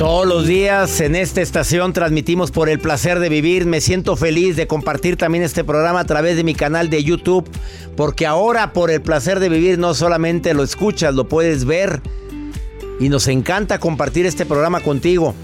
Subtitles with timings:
[0.00, 3.66] Todos los días en esta estación transmitimos por el placer de vivir.
[3.66, 7.46] Me siento feliz de compartir también este programa a través de mi canal de YouTube,
[7.98, 12.00] porque ahora por el placer de vivir no solamente lo escuchas, lo puedes ver.
[12.98, 15.34] Y nos encanta compartir este programa contigo.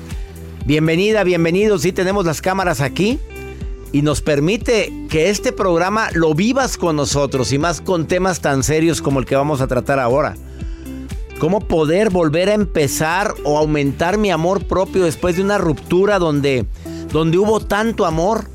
[0.64, 1.82] Bienvenida, bienvenidos.
[1.82, 3.18] Sí tenemos las cámaras aquí
[3.92, 8.62] y nos permite que este programa lo vivas con nosotros y más con temas tan
[8.62, 10.34] serios como el que vamos a tratar ahora.
[11.38, 16.64] ¿Cómo poder volver a empezar o aumentar mi amor propio después de una ruptura donde,
[17.12, 18.48] donde hubo tanto amor?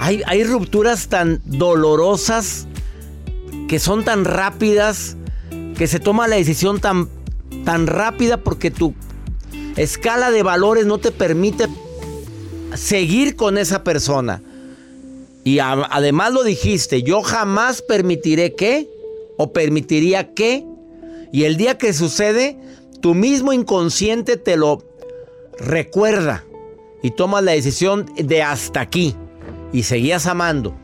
[0.00, 2.66] Hay, hay rupturas tan dolorosas
[3.68, 5.16] que son tan rápidas
[5.76, 7.08] que se toma la decisión tan,
[7.64, 8.94] tan rápida porque tu
[9.76, 11.68] escala de valores no te permite
[12.74, 14.42] seguir con esa persona.
[15.44, 18.88] Y además lo dijiste, yo jamás permitiré que
[19.36, 20.64] o permitiría que
[21.32, 22.58] y el día que sucede,
[23.00, 24.84] tu mismo inconsciente te lo
[25.58, 26.44] recuerda
[27.02, 29.16] y tomas la decisión de hasta aquí
[29.72, 30.76] y seguías amando.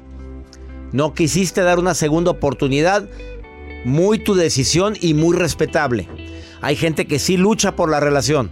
[0.91, 3.09] No quisiste dar una segunda oportunidad,
[3.85, 6.09] muy tu decisión y muy respetable.
[6.63, 8.51] Hay gente que sí lucha por la relación.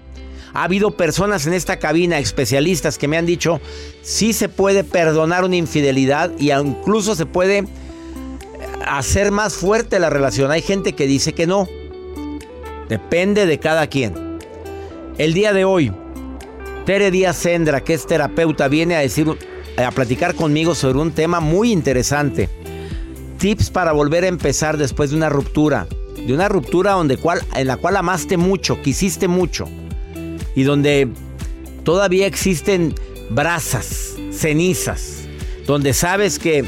[0.53, 3.61] Ha habido personas en esta cabina, especialistas, que me han dicho,
[4.03, 7.65] sí se puede perdonar una infidelidad y incluso se puede
[8.87, 10.51] hacer más fuerte la relación.
[10.51, 11.69] Hay gente que dice que no.
[12.89, 14.39] Depende de cada quien.
[15.19, 15.93] El día de hoy,
[16.85, 19.27] Tere Díaz Sendra, que es terapeuta, viene a decir,
[19.77, 22.49] a platicar conmigo sobre un tema muy interesante.
[23.39, 25.89] Tips para volver a empezar después de una ruptura.
[26.27, 29.69] De una ruptura donde cual, en la cual amaste mucho, quisiste mucho.
[30.55, 31.09] Y donde
[31.83, 32.95] todavía existen
[33.31, 35.25] brasas, cenizas.
[35.67, 36.65] Donde sabes que,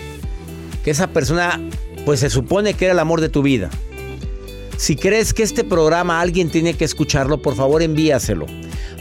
[0.82, 1.60] que esa persona,
[2.04, 3.70] pues se supone que era el amor de tu vida.
[4.78, 8.46] Si crees que este programa alguien tiene que escucharlo, por favor envíaselo.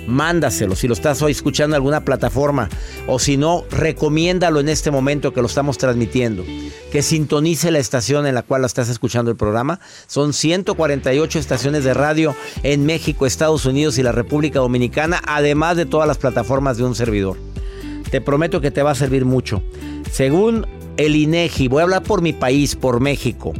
[0.07, 2.67] Mándaselo si lo estás hoy escuchando en alguna plataforma
[3.05, 6.43] o si no, recomiéndalo en este momento que lo estamos transmitiendo.
[6.91, 9.79] Que sintonice la estación en la cual estás escuchando el programa.
[10.07, 15.85] Son 148 estaciones de radio en México, Estados Unidos y la República Dominicana, además de
[15.85, 17.37] todas las plataformas de un servidor.
[18.09, 19.61] Te prometo que te va a servir mucho.
[20.11, 20.65] Según
[20.97, 23.53] el INEGI, voy a hablar por mi país, por México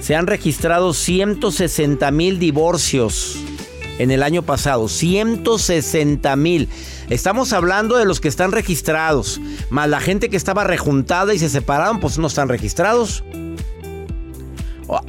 [0.00, 3.36] se han registrado 160 mil divorcios
[3.98, 4.88] en el año pasado.
[4.88, 6.68] 160 mil.
[7.10, 9.40] Estamos hablando de los que están registrados.
[9.68, 13.24] Más la gente que estaba rejuntada y se separaron, pues no están registrados.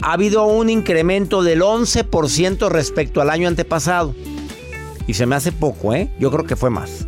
[0.02, 4.14] Ha habido un incremento del 11% respecto al año antepasado.
[5.08, 6.12] Y se me hace poco, ¿eh?
[6.20, 7.08] Yo creo que fue más.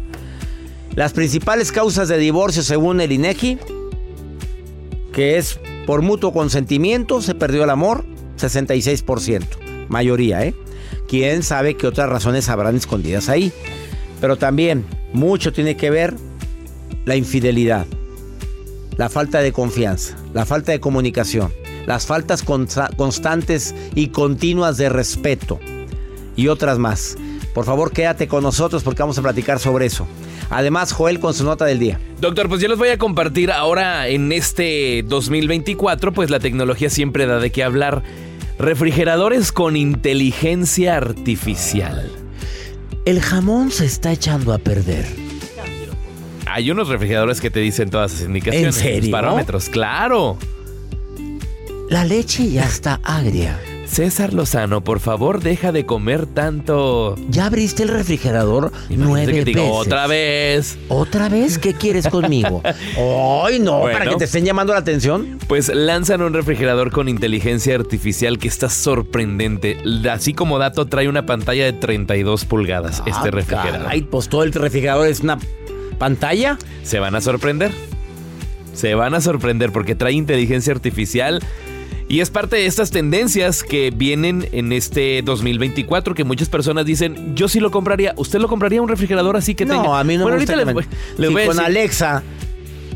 [0.96, 3.60] Las principales causas de divorcio según el INEGI
[5.14, 8.06] que es por mutuo consentimiento, se perdió el amor,
[8.38, 9.88] 66%.
[9.90, 10.56] Mayoría, ¿eh?
[11.08, 13.52] Quién sabe qué otras razones habrán escondidas ahí.
[14.22, 16.16] Pero también mucho tiene que ver
[17.06, 17.86] la infidelidad,
[18.98, 21.52] la falta de confianza, la falta de comunicación,
[21.86, 25.60] las faltas constantes y continuas de respeto
[26.36, 27.18] y otras más.
[27.54, 30.08] Por favor, quédate con nosotros porque vamos a platicar sobre eso.
[30.50, 32.00] Además, Joel con su nota del día.
[32.20, 37.26] Doctor, pues yo les voy a compartir ahora en este 2024, pues la tecnología siempre
[37.26, 38.04] da de qué hablar.
[38.58, 42.12] Refrigeradores con inteligencia artificial.
[43.06, 45.06] El jamón se está echando a perder.
[46.46, 48.78] Hay unos refrigeradores que te dicen todas esas indicaciones.
[48.78, 49.12] ¿En serio?
[49.12, 50.38] Parámetros, claro.
[51.90, 53.60] La leche ya está agria.
[53.94, 57.16] César Lozano, por favor, deja de comer tanto.
[57.30, 59.70] ¿Ya abriste el refrigerador nueve veces?
[59.72, 60.80] Otra vez.
[60.88, 61.60] ¿Otra vez?
[61.60, 62.64] ¿Qué quieres conmigo?
[63.46, 63.82] ¡Ay, no!
[63.82, 65.38] ¿Para que te estén llamando la atención?
[65.48, 69.78] Pues lanzan un refrigerador con inteligencia artificial que está sorprendente.
[70.10, 73.86] Así como dato, trae una pantalla de 32 pulgadas este refrigerador.
[73.92, 75.38] Ay, pues todo el refrigerador es una
[76.00, 76.58] pantalla.
[76.82, 77.72] Se van a sorprender.
[78.74, 81.44] Se van a sorprender porque trae inteligencia artificial
[82.14, 87.36] y es parte de estas tendencias que vienen en este 2024 que muchas personas dicen,
[87.36, 88.14] yo sí lo compraría.
[88.18, 90.56] ¿Usted lo compraría un refrigerador así que no, a mí no me gusta.
[91.18, 92.22] Les, con Alexa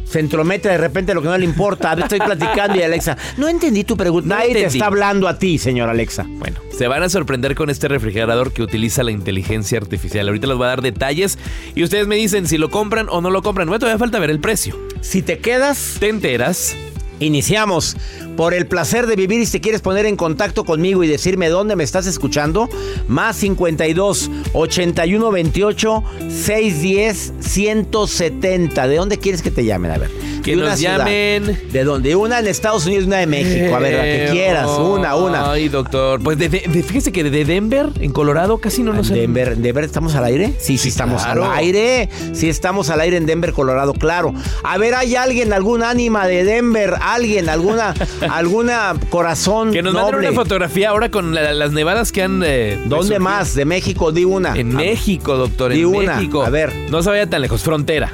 [0.06, 1.94] se entromete de repente lo que no le importa.
[1.94, 4.36] Estoy platicando y Alexa, no entendí tu pregunta.
[4.36, 6.28] Nadie te está hablando a ti, señor Alexa.
[6.28, 10.28] Bueno, se van a sorprender con este refrigerador que utiliza la inteligencia artificial.
[10.28, 11.40] Ahorita les voy a dar detalles
[11.74, 13.68] y ustedes me dicen si lo compran o no lo compran.
[13.68, 14.78] Bueno, todavía falta ver el precio.
[15.02, 16.76] Si te quedas, te enteras.
[17.20, 17.98] Iniciamos
[18.38, 21.76] por el placer de vivir y si quieres poner en contacto conmigo y decirme dónde
[21.76, 22.70] me estás escuchando,
[23.08, 28.88] más 52 81 28 610 170.
[28.88, 29.92] ¿De dónde quieres que te llamen?
[29.92, 30.12] A ver.
[30.44, 31.60] Que nos llamen.
[31.72, 32.16] ¿De dónde?
[32.16, 33.76] Una en Estados Unidos y una de México.
[33.76, 34.68] A ver, la que quieras.
[34.80, 35.52] Una, una.
[35.52, 36.22] Ay, doctor.
[36.24, 39.10] Pues fíjese que de Denver, en Colorado, casi no nos...
[39.10, 40.54] Denver, ¿Denver estamos al aire?
[40.60, 42.10] Sí, sí, estamos al aire.
[42.34, 44.34] Sí, estamos al aire en Denver, Colorado, claro.
[44.64, 46.96] A ver, ¿hay alguien, algún ánima de Denver?
[47.02, 47.94] ¿Alguien, alguna,
[48.30, 52.42] alguna corazón Que nos manden una fotografía ahora con las nevadas que han...
[52.46, 53.56] Eh, ¿Dónde más?
[53.56, 54.56] De México, di una.
[54.56, 56.16] En México, doctor, en una.
[56.16, 56.44] México.
[56.44, 56.74] A ver.
[56.90, 58.12] No se vaya tan lejos, frontera.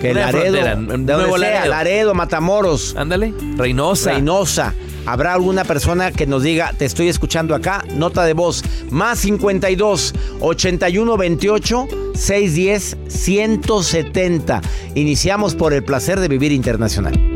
[0.00, 1.70] Que Laredo, Nuevo Laredo.
[1.70, 2.94] Laredo, Matamoros.
[2.96, 4.12] Ándale, Reynosa.
[4.12, 4.74] Reynosa.
[5.06, 7.84] ¿Habrá alguna persona que nos diga, te estoy escuchando acá?
[7.94, 14.60] Nota de voz, más 52 81 28 610 170.
[14.96, 17.35] Iniciamos por el placer de vivir internacional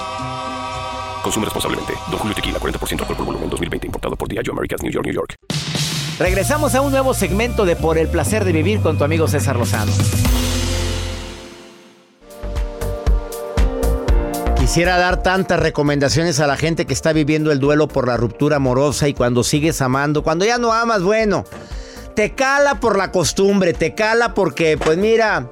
[1.21, 1.93] Consume responsablemente.
[2.09, 3.87] Don Julio Tequila, 40% alcohol por volumen, 2020.
[3.87, 5.35] Importado por Diageo Americas, New York, New York.
[6.19, 9.55] Regresamos a un nuevo segmento de Por el Placer de Vivir con tu amigo César
[9.55, 9.91] Lozano.
[14.59, 18.57] Quisiera dar tantas recomendaciones a la gente que está viviendo el duelo por la ruptura
[18.57, 21.43] amorosa y cuando sigues amando, cuando ya no amas, bueno,
[22.15, 25.49] te cala por la costumbre, te cala porque, pues mira,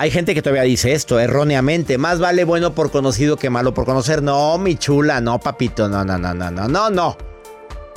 [0.00, 1.98] hay gente que todavía dice esto erróneamente.
[1.98, 4.22] Más vale bueno por conocido que malo por conocer.
[4.22, 5.90] No, mi chula, no, papito.
[5.90, 7.18] No, no, no, no, no, no, no.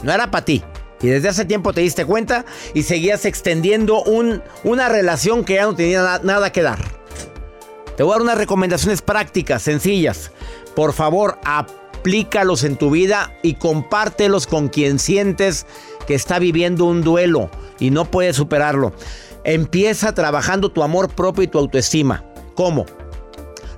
[0.03, 0.61] No era para ti.
[1.01, 2.43] Y desde hace tiempo te diste cuenta
[2.73, 6.79] y seguías extendiendo un, una relación que ya no tenía nada que dar.
[7.95, 10.31] Te voy a dar unas recomendaciones prácticas, sencillas.
[10.75, 15.65] Por favor, aplícalos en tu vida y compártelos con quien sientes
[16.05, 18.91] que está viviendo un duelo y no puede superarlo.
[19.43, 22.23] Empieza trabajando tu amor propio y tu autoestima.
[22.55, 22.85] ¿Cómo?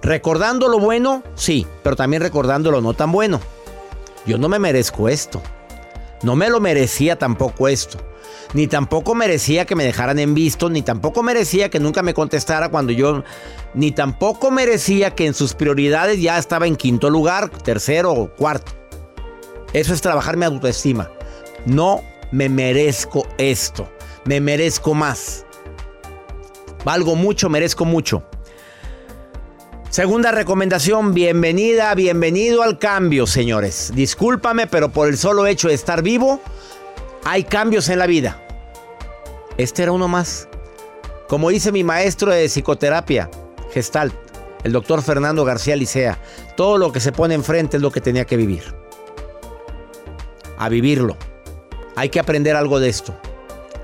[0.01, 3.39] Recordando lo bueno, sí, pero también recordando lo no tan bueno.
[4.25, 5.41] Yo no me merezco esto.
[6.21, 7.97] No me lo merecía tampoco esto.
[8.53, 12.69] Ni tampoco merecía que me dejaran en visto, ni tampoco merecía que nunca me contestara
[12.69, 13.23] cuando yo...
[13.73, 18.71] Ni tampoco merecía que en sus prioridades ya estaba en quinto lugar, tercero o cuarto.
[19.73, 21.11] Eso es trabajar mi autoestima.
[21.65, 23.89] No me merezco esto.
[24.23, 25.44] Me merezco más.
[26.85, 28.21] Valgo mucho, merezco mucho.
[29.89, 33.91] Segunda recomendación, bienvenida, bienvenido al cambio, señores.
[33.95, 36.39] Discúlpame, pero por el solo hecho de estar vivo,
[37.23, 38.39] hay cambios en la vida.
[39.57, 40.47] Este era uno más.
[41.27, 43.31] Como dice mi maestro de psicoterapia,
[43.73, 44.13] Gestalt,
[44.63, 46.19] el doctor Fernando García Licea,
[46.55, 48.75] todo lo que se pone enfrente es lo que tenía que vivir.
[50.59, 51.17] A vivirlo.
[51.95, 53.17] Hay que aprender algo de esto.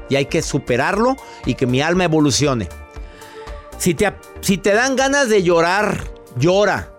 [0.08, 1.15] Y hay que superarlo
[1.48, 2.70] y que mi alma evolucione.
[3.81, 6.03] Si te, si te dan ganas de llorar,
[6.38, 6.93] llora.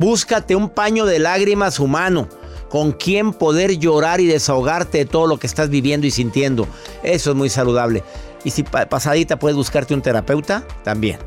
[0.00, 2.28] Búscate un paño de lágrimas humano
[2.68, 6.66] con quien poder llorar y desahogarte de todo lo que estás viviendo y sintiendo.
[7.04, 8.02] Eso es muy saludable.
[8.42, 11.20] Y si pasadita puedes buscarte un terapeuta, también.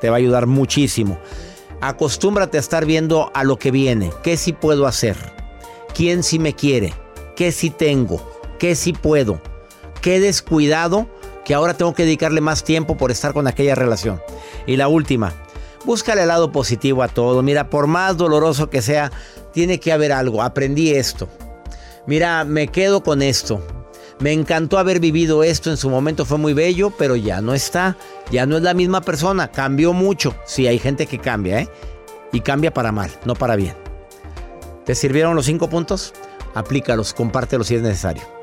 [0.00, 1.20] Te va a ayudar muchísimo.
[1.80, 4.10] Acostúmbrate a estar viendo a lo que viene.
[4.24, 5.16] ¿Qué sí puedo hacer?
[5.94, 6.92] ¿Quién sí me quiere?
[7.36, 8.20] ¿Qué sí tengo?
[8.58, 9.40] ¿Qué sí puedo?
[10.02, 11.06] ¿Qué descuidado
[11.46, 14.20] que ahora tengo que dedicarle más tiempo por estar con aquella relación?
[14.66, 15.32] Y la última,
[15.84, 17.40] búscale el lado positivo a todo.
[17.40, 19.12] Mira, por más doloroso que sea,
[19.52, 20.42] tiene que haber algo.
[20.42, 21.28] Aprendí esto.
[22.04, 23.64] Mira, me quedo con esto.
[24.18, 27.96] Me encantó haber vivido esto en su momento, fue muy bello, pero ya no está,
[28.32, 30.34] ya no es la misma persona, cambió mucho.
[30.46, 31.68] Sí, hay gente que cambia, ¿eh?
[32.32, 33.74] Y cambia para mal, no para bien.
[34.84, 36.12] ¿Te sirvieron los cinco puntos?
[36.54, 38.35] Aplícalos, compártelos si es necesario.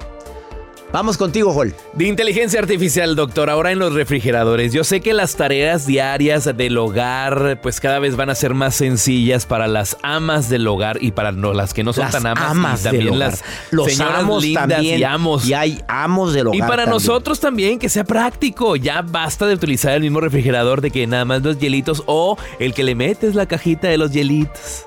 [0.93, 1.73] Vamos contigo, Joel.
[1.93, 4.73] De inteligencia artificial, doctor, ahora en los refrigeradores.
[4.73, 8.75] Yo sé que las tareas diarias del hogar, pues cada vez van a ser más
[8.75, 12.83] sencillas para las amas del hogar y para las que no son tan amas, y
[12.83, 15.00] también las los señoras amos lindas también.
[15.00, 15.47] y amos.
[15.47, 16.57] Y hay amos del hogar.
[16.57, 16.89] Y para también.
[16.91, 18.75] nosotros también, que sea práctico.
[18.75, 22.75] Ya basta de utilizar el mismo refrigerador de que nada más los hielitos o el
[22.75, 24.85] que le metes la cajita de los hielitos.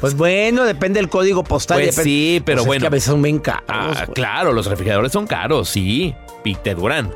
[0.00, 1.78] Pues bueno, depende del código postal.
[1.78, 2.80] Pues depende- sí, pero Pues es bueno.
[2.82, 3.64] que a veces son bien caros.
[3.68, 7.10] Ah, claro, los refrigeradores son caros, sí, y te duran.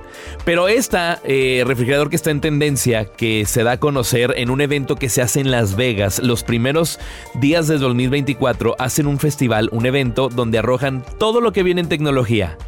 [0.44, 4.60] Pero esta eh, refrigerador que está en tendencia, que se da a conocer en un
[4.60, 6.98] evento que se hace en Las Vegas, los primeros
[7.34, 11.88] días del 2024 hacen un festival, un evento donde arrojan todo lo que viene en
[11.88, 12.58] tecnología.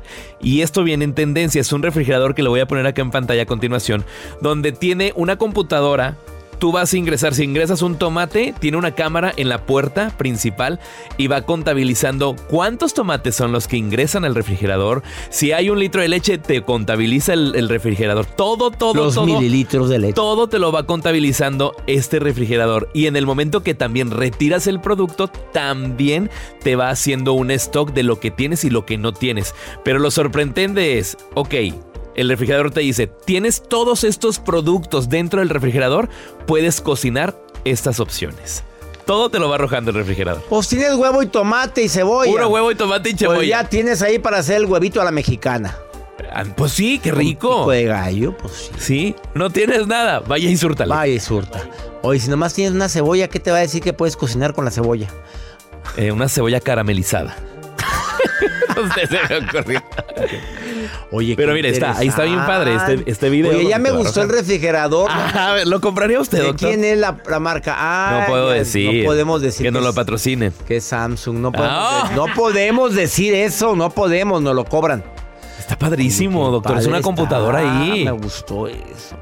[0.41, 3.11] Y esto viene en tendencia, es un refrigerador que lo voy a poner acá en
[3.11, 4.05] pantalla a continuación,
[4.41, 6.17] donde tiene una computadora
[6.59, 10.81] Tú vas a ingresar, si ingresas un tomate, tiene una cámara en la puerta principal
[11.17, 15.03] y va contabilizando cuántos tomates son los que ingresan al refrigerador.
[15.31, 18.27] Si hay un litro de leche, te contabiliza el, el refrigerador.
[18.27, 19.27] Todo, todo, Los todo.
[19.27, 20.15] mililitros de leche.
[20.15, 22.89] Todo te lo va contabilizando este refrigerador.
[22.93, 26.31] Y en el momento que también retiras el producto, también
[26.63, 29.55] te va haciendo un stock de lo que tienes y lo que no tienes.
[29.85, 31.55] Pero lo sorprendente es, ok,
[32.21, 36.09] el refrigerador te dice, tienes todos estos productos dentro del refrigerador,
[36.47, 38.63] puedes cocinar estas opciones.
[39.07, 40.43] Todo te lo va arrojando el refrigerador.
[40.49, 42.31] Pues tienes huevo y tomate y cebolla.
[42.31, 43.49] Puro huevo y tomate y Pues cebolla.
[43.63, 45.79] ya tienes ahí para hacer el huevito a la mexicana.
[46.33, 47.49] Ah, Pues sí, qué rico.
[47.49, 48.71] Pico de gallo, pues sí.
[48.79, 50.21] Sí, no tienes nada.
[50.21, 50.57] Vaya y.
[50.59, 51.63] Vaya y surta.
[52.03, 54.65] Oye, si nomás tienes una cebolla, ¿qué te va a decir que puedes cocinar con
[54.67, 55.09] la cebolla?
[55.97, 57.35] Eh, una cebolla caramelizada.
[58.95, 59.83] sé, se me ocurrió.
[61.11, 63.53] Oye, Pero mire, está, ahí está bien padre este, este video.
[63.53, 65.09] Oye, ya me gustó el refrigerador.
[65.11, 66.69] Ah, ¿lo compraría usted, ¿De doctor?
[66.69, 67.75] quién es la, la marca?
[67.77, 69.03] Ah, No puedo ya, decir.
[69.03, 70.53] No podemos decir Que no es- lo patrocine.
[70.67, 71.39] que es Samsung.
[71.39, 72.07] No podemos, Ah.
[72.11, 73.75] de- no podemos decir eso.
[73.77, 75.03] No podemos, nos lo cobran.
[75.59, 76.79] Está padrísimo, doctor.
[76.79, 77.05] Es una está.
[77.05, 78.05] computadora ahí.
[78.05, 79.17] Me gustó eso.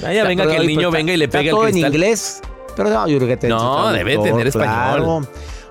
[0.00, 1.94] Vaya, venga, que el niño está- venga y le está pegue el todo en cristal.
[1.94, 2.40] inglés.
[2.76, 5.26] Pero no, yo creo que te No, debe tener español.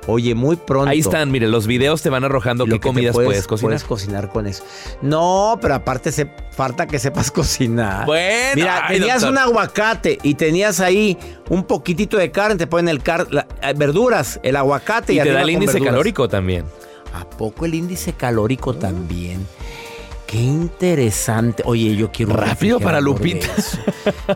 [0.08, 0.89] Oye, muy pronto.
[0.89, 3.70] Ahí están, mire, los videos te van arrojando qué comidas puedes, cocinar.
[3.70, 4.63] Puedes cocinar con eso.
[5.01, 8.08] No, pero aparte se, falta que sepas cocinar.
[8.08, 9.31] Bueno, Mira, ay, tenías doctor.
[9.31, 11.17] un aguacate y tenías ahí
[11.50, 15.24] un poquitito de carne, te ponen el car la- eh, verduras, el aguacate y, Y
[15.24, 15.91] te da el índice verduras.
[15.93, 16.65] calórico también.
[17.13, 19.46] ¿A poco el índice calórico también?
[20.32, 21.62] Qué interesante.
[21.66, 23.48] Oye, yo quiero un Rápido para Lupita.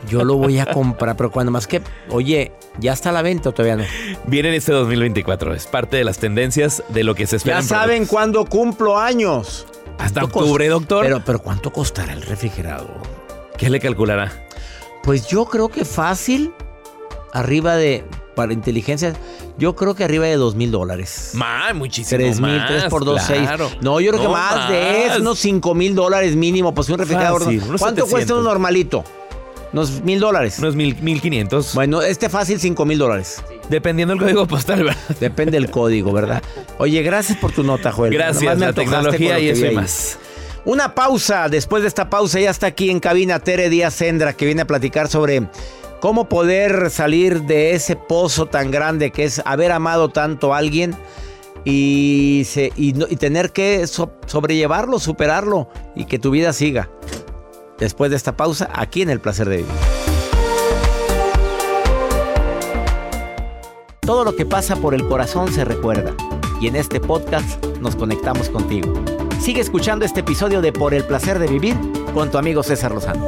[0.09, 3.47] Yo lo voy a comprar, pero cuando más que, oye, ¿ya está a la venta
[3.47, 3.85] o todavía no?
[4.27, 5.53] Viene en este 2024.
[5.53, 7.55] Es parte de las tendencias de lo que se espera.
[7.55, 9.67] Ya en saben cuándo cumplo años.
[9.97, 11.05] Hasta ¿Cuánto octubre, doctor.
[11.05, 13.01] Pero, pero ¿cuánto costará el refrigerador?
[13.57, 14.33] ¿Qué le calculará?
[15.01, 16.53] Pues yo creo que fácil,
[17.31, 18.03] arriba de,
[18.35, 19.13] para inteligencia,
[19.57, 21.31] yo creo que arriba de dos mil dólares.
[21.33, 23.41] Más, muchísimo 3 mil, 3 por 2, 6.
[23.41, 23.71] claro.
[23.81, 26.73] No, yo creo que más, de eso, unos 5 mil dólares mínimo.
[26.73, 27.43] Pues un refrigerador.
[27.43, 28.11] Fácil, unos ¿Cuánto 700.
[28.11, 29.03] cuesta un normalito?
[29.73, 30.59] Unos mil dólares.
[30.59, 31.73] Unos mil, 1500.
[31.73, 33.43] Bueno, este fácil 5 mil dólares.
[33.69, 34.97] Dependiendo del código postal, ¿verdad?
[35.19, 36.41] Depende del código, ¿verdad?
[36.77, 38.13] Oye, gracias por tu nota, Joel.
[38.13, 40.17] Gracias, la tecnología lo y eso y más.
[40.65, 41.49] Una pausa.
[41.49, 44.67] Después de esta pausa ya está aquí en cabina Tere Díaz Sendra que viene a
[44.67, 45.47] platicar sobre
[46.05, 50.95] cómo poder salir de ese pozo tan grande que es haber amado tanto a alguien
[51.63, 52.45] y,
[53.17, 56.91] tener que so- sobrellevarlo, superarlo y que tu vida siga.
[57.79, 59.71] Después de esta pausa, aquí en El Placer de Vivir.
[64.01, 66.13] Todo lo que pasa por el corazón se recuerda.
[66.61, 68.93] Y en este podcast nos conectamos contigo.
[69.41, 71.75] Sigue escuchando este episodio de Por el Placer de Vivir
[72.13, 73.27] con tu amigo César Lozano.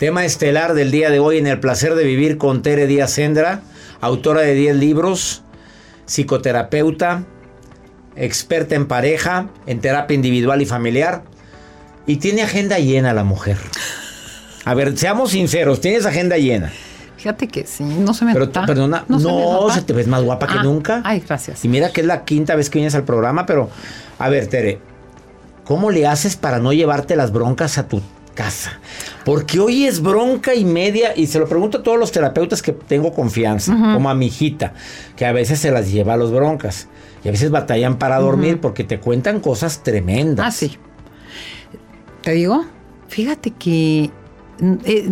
[0.00, 3.60] Tema estelar del día de hoy en El Placer de Vivir con Tere Díaz Sendra,
[4.00, 5.42] autora de 10 libros,
[6.06, 7.24] psicoterapeuta,
[8.16, 11.24] experta en pareja, en terapia individual y familiar.
[12.06, 13.58] Y tiene agenda llena la mujer.
[14.64, 16.72] A ver, seamos sinceros, tienes agenda llena.
[17.18, 18.64] Fíjate que sí, no se me Pero, nota.
[18.64, 21.02] perdona, no, se te ves más guapa que Ah, nunca.
[21.04, 21.62] Ay, gracias.
[21.62, 23.68] Y mira que es la quinta vez que vienes al programa, pero
[24.18, 24.80] a ver, Tere,
[25.64, 28.00] ¿cómo le haces para no llevarte las broncas a tu
[28.34, 28.80] casa?
[29.24, 32.72] Porque hoy es bronca y media, y se lo pregunto a todos los terapeutas que
[32.72, 33.94] tengo confianza, Ujú.
[33.94, 34.72] como a mi hijita,
[35.16, 36.88] que a veces se las lleva a los broncas.
[37.22, 40.46] Y a veces batallan para dormir porque te cuentan cosas tremendas.
[40.46, 40.78] Ah, sí.
[42.22, 42.64] Te digo,
[43.08, 44.10] fíjate que
[44.84, 45.08] eh,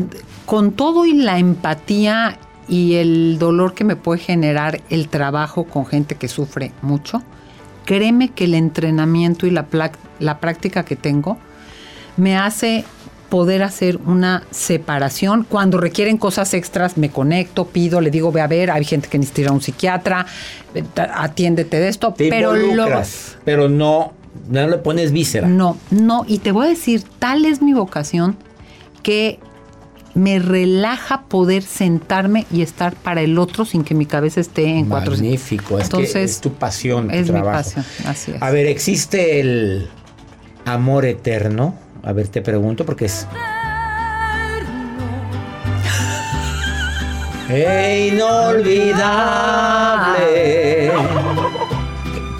[0.46, 5.84] con todo y la empatía y el dolor que me puede generar el trabajo con
[5.86, 7.22] gente que sufre mucho,
[7.84, 9.66] créeme que el entrenamiento y la,
[10.18, 11.38] la práctica que tengo
[12.16, 12.84] me hace
[13.28, 15.44] poder hacer una separación.
[15.48, 19.18] Cuando requieren cosas extras, me conecto, pido, le digo, ve a ver, hay gente que
[19.18, 20.26] necesita ir a un psiquiatra,
[20.74, 23.02] eh, atiéndete de esto, Te pero luego...
[23.44, 24.12] pero no,
[24.48, 25.48] no le pones víscera.
[25.48, 28.36] No, no, y te voy a decir, tal es mi vocación
[29.02, 29.38] que
[30.14, 34.86] me relaja poder sentarme y estar para el otro sin que mi cabeza esté en
[34.86, 35.12] cuatro.
[35.12, 38.42] Magnífico, es que Entonces, es tu pasión, tu es mi pasión, así es.
[38.42, 39.88] A ver, ¿existe el
[40.64, 41.74] amor eterno?
[42.08, 43.26] A ver, te pregunto porque es...
[47.50, 48.90] ¡Ey, inolvidable!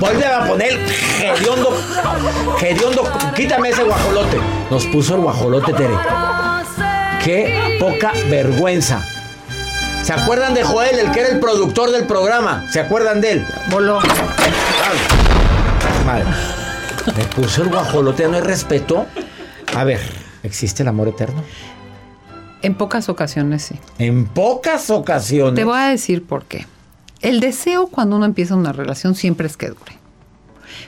[0.00, 0.72] Vuelve a poner
[1.20, 1.76] hediondo,
[2.62, 3.02] hediondo,
[3.36, 4.38] quítame ese guajolote.
[4.70, 5.98] Nos puso el guajolote, Tere.
[7.22, 9.04] ¡Qué poca vergüenza!
[10.02, 12.64] ¿Se acuerdan de Joel, el que era el productor del programa?
[12.70, 13.46] ¿Se acuerdan de él?
[13.70, 14.00] Voló.
[16.06, 16.24] Madre.
[17.14, 19.06] Me puso el guajolote, no hay respeto.
[19.74, 20.00] A ver,
[20.42, 21.42] ¿existe el amor eterno?
[22.62, 23.76] En pocas ocasiones sí.
[23.98, 25.54] En pocas ocasiones.
[25.54, 26.66] Te voy a decir por qué.
[27.20, 29.98] El deseo cuando uno empieza una relación siempre es que dure.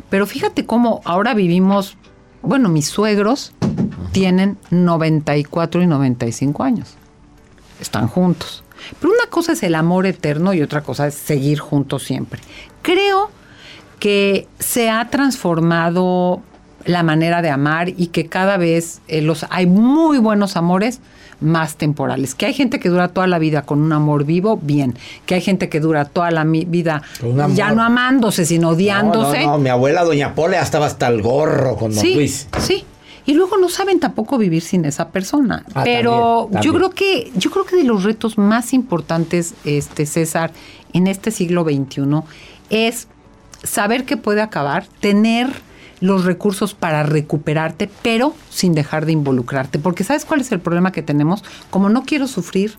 [0.08, 1.96] Pero fíjate cómo ahora vivimos,
[2.42, 3.52] bueno, mis suegros
[4.12, 6.96] tienen 94 y 95 años.
[7.80, 8.64] Están juntos.
[9.00, 12.40] Pero una cosa es el amor eterno y otra cosa es seguir juntos siempre.
[12.82, 13.30] Creo
[13.98, 16.42] que se ha transformado
[16.84, 21.00] la manera de amar y que cada vez eh, los hay muy buenos amores
[21.40, 22.34] más temporales.
[22.34, 24.94] Que hay gente que dura toda la vida con un amor vivo, bien.
[25.26, 27.02] Que hay gente que dura toda la vida
[27.54, 29.40] ya no amándose, sino odiándose.
[29.40, 32.14] No, no, no, mi abuela Doña Pole ya estaba hasta el gorro con Don Sí,
[32.14, 32.46] Luis.
[32.58, 32.84] sí.
[33.26, 35.64] Y luego no saben tampoco vivir sin esa persona.
[35.74, 40.04] Ah, Pero también, yo creo que yo creo que de los retos más importantes, este
[40.06, 40.52] César,
[40.92, 42.02] en este siglo XXI
[42.70, 43.08] es
[43.62, 45.48] saber que puede acabar, tener
[46.00, 49.78] los recursos para recuperarte, pero sin dejar de involucrarte.
[49.78, 51.44] Porque ¿sabes cuál es el problema que tenemos?
[51.70, 52.76] Como no quiero sufrir,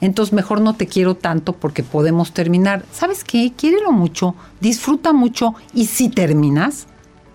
[0.00, 2.84] entonces mejor no te quiero tanto porque podemos terminar.
[2.92, 3.52] ¿Sabes qué?
[3.56, 6.86] Quiérelo mucho, disfruta mucho y si terminas,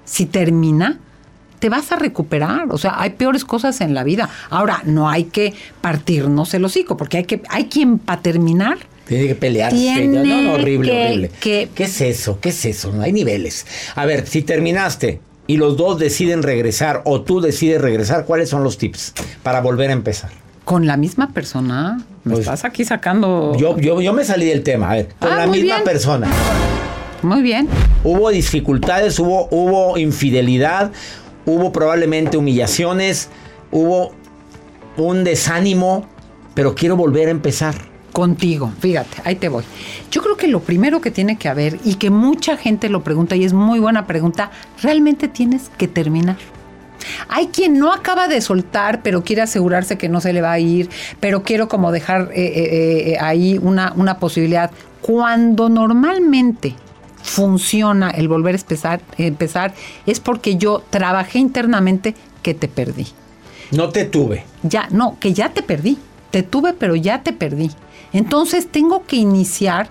[0.06, 1.00] si termina,
[1.60, 2.68] te vas a recuperar.
[2.72, 4.30] O sea, hay peores cosas en la vida.
[4.50, 8.80] Ahora, no hay que partirnos el hocico, porque hay que, hay quien para terminar
[9.12, 9.76] Tiene que pelearse.
[9.76, 11.32] Tiene no, no, horrible, que- horrible.
[11.41, 12.39] que- ¿Qué es eso?
[12.39, 12.93] ¿Qué es eso?
[12.93, 13.65] No hay niveles.
[13.95, 18.63] A ver, si terminaste y los dos deciden regresar o tú decides regresar, ¿cuáles son
[18.63, 20.30] los tips para volver a empezar?
[20.63, 21.97] con la misma persona.
[22.24, 23.54] Me Pues, estás aquí sacando.
[23.60, 24.91] Yo, yo, yo me salí del tema.
[24.91, 25.84] A ver, con Ah, la misma bien.
[25.84, 26.30] persona.
[27.24, 27.67] Muy bien.
[28.06, 30.91] Hubo dificultades, hubo, hubo infidelidad,
[31.45, 33.28] hubo probablemente humillaciones,
[33.71, 34.13] hubo
[34.95, 36.08] un desánimo,
[36.54, 37.76] pero quiero volver a empezar.
[38.12, 39.63] Contigo, fíjate, ahí te voy.
[40.12, 43.36] Yo creo que lo primero que tiene que haber y que mucha gente lo pregunta
[43.36, 46.36] y es muy buena pregunta, realmente tienes que terminar.
[47.30, 50.60] Hay quien no acaba de soltar, pero quiere asegurarse que no se le va a
[50.60, 54.71] ir, pero quiero como dejar eh, eh, eh, ahí una, una posibilidad.
[55.02, 56.76] Cuando normalmente
[57.24, 59.74] funciona el volver a empezar, empezar
[60.06, 63.08] es porque yo trabajé internamente que te perdí.
[63.71, 64.43] No te tuve.
[64.63, 65.97] Ya, no, que ya te perdí.
[66.30, 67.71] Te tuve, pero ya te perdí.
[68.13, 69.89] Entonces tengo que iniciar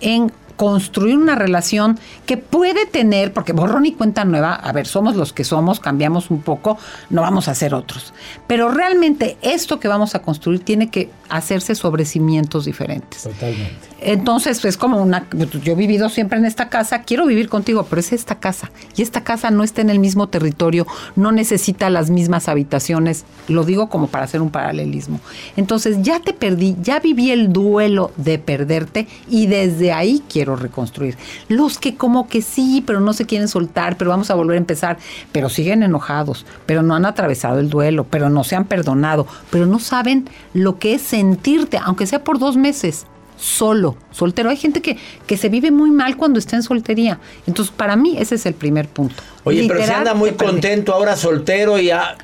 [0.00, 5.16] en construir una relación que puede tener, porque borrón y cuenta nueva, a ver, somos
[5.16, 6.76] los que somos, cambiamos un poco,
[7.08, 8.12] no vamos a ser otros.
[8.46, 13.22] Pero realmente esto que vamos a construir tiene que hacerse sobre cimientos diferentes.
[13.22, 13.88] Totalmente.
[14.02, 15.26] Entonces, es como una.
[15.62, 18.70] Yo he vivido siempre en esta casa, quiero vivir contigo, pero es esta casa.
[18.96, 23.24] Y esta casa no está en el mismo territorio, no necesita las mismas habitaciones.
[23.48, 25.20] Lo digo como para hacer un paralelismo.
[25.56, 31.16] Entonces, ya te perdí, ya viví el duelo de perderte y desde ahí quiero reconstruir.
[31.48, 34.58] Los que, como que sí, pero no se quieren soltar, pero vamos a volver a
[34.58, 34.98] empezar,
[35.32, 39.66] pero siguen enojados, pero no han atravesado el duelo, pero no se han perdonado, pero
[39.66, 44.50] no saben lo que es sentirte, aunque sea por dos meses solo, soltero.
[44.50, 47.18] Hay gente que, que se vive muy mal cuando está en soltería.
[47.46, 49.22] Entonces, para mí, ese es el primer punto.
[49.44, 52.16] Oye, pero se anda muy contento ahora soltero y ya.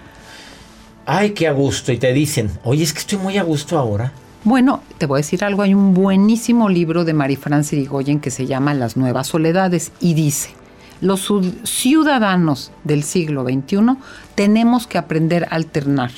[1.07, 1.91] Ay, qué a gusto.
[1.91, 4.13] Y te dicen, oye, es que estoy muy a gusto ahora.
[4.47, 5.63] Bueno, te voy a decir algo.
[5.63, 10.51] Hay un buenísimo libro de Marifran Sirigoyen que se llama Las Nuevas Soledades y dice,
[11.01, 11.29] los
[11.65, 13.97] ciudadanos del siglo XXI
[14.37, 16.13] tenemos que aprender a alternar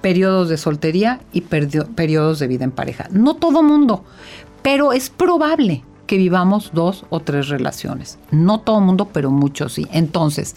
[0.00, 3.08] periodos de soltería y periodos de vida en pareja.
[3.10, 4.04] No todo mundo,
[4.62, 8.18] pero es probable que vivamos dos o tres relaciones.
[8.32, 9.86] No todo mundo, pero muchos sí.
[9.92, 10.56] Entonces,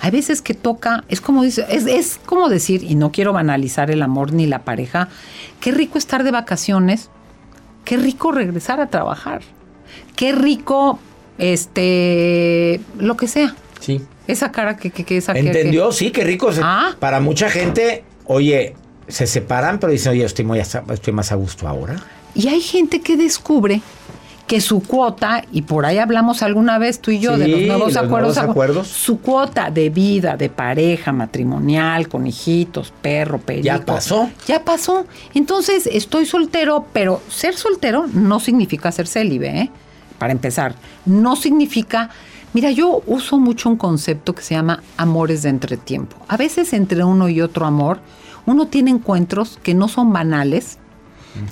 [0.00, 3.90] hay veces que toca, es como dice, es, es como decir, y no quiero banalizar
[3.90, 5.08] el amor ni la pareja,
[5.58, 7.10] qué rico estar de vacaciones,
[7.84, 9.42] qué rico regresar a trabajar,
[10.14, 11.00] qué rico,
[11.36, 13.56] este, lo que sea.
[13.80, 14.00] Sí.
[14.28, 15.38] Esa cara que, que, que esa Ah.
[15.38, 15.88] ¿Entendió?
[15.88, 16.50] que- Sí, qué rico.
[17.00, 18.76] Para mucha gente, oye,
[19.08, 21.96] se separan, pero dicen, oye, estoy, muy estoy más a gusto ahora.
[22.36, 23.82] Y hay gente que descubre
[24.46, 27.66] que su cuota, y por ahí hablamos alguna vez tú y yo de los Sí,
[27.66, 28.88] nuevos los acuerdos, nuevos acuerdos.
[28.88, 33.64] su cuota de vida, de pareja, matrimonial, con hijitos, perro, perico.
[33.64, 34.28] Ya pasó.
[34.46, 35.06] Ya pasó.
[35.32, 39.70] Entonces, estoy soltero, pero ser soltero no significa ser célibe, ¿eh?
[40.18, 40.74] Para empezar,
[41.06, 42.10] no significa...
[42.52, 46.16] Mira, yo uso mucho un concepto que se llama amores de entretiempo.
[46.28, 48.00] A veces entre uno y otro amor,
[48.44, 50.78] uno tiene encuentros que no son banales,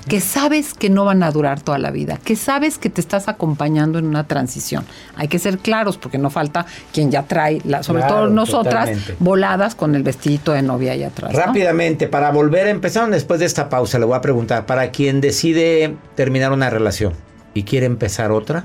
[0.09, 3.29] que sabes que no van a durar toda la vida, que sabes que te estás
[3.29, 4.85] acompañando en una transición.
[5.17, 8.87] Hay que ser claros porque no falta quien ya trae, la- sobre Claro, todo nosotras,
[8.91, 9.17] totalmente.
[9.19, 11.33] voladas con el vestidito de novia allá atrás.
[11.33, 11.39] ¿no?
[11.39, 15.21] Rápidamente, para volver a empezar, después de esta pausa, le voy a preguntar, para quien
[15.21, 17.15] decide terminar una relación
[17.55, 18.65] y quiere empezar otra,